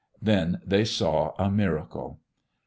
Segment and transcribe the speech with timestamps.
[0.19, 2.21] Then they saw a miracle.